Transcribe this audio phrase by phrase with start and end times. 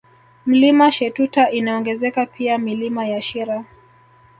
[0.45, 3.65] Mlima Shetuta inaongezeka pia Milima ya Shira